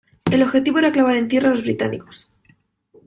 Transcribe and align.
El 0.31 0.41
objetivo 0.41 0.79
era 0.79 0.91
clavar 0.91 1.15
en 1.15 1.27
tierra 1.27 1.49
a 1.49 1.51
los 1.51 1.61
británicos. 1.61 2.27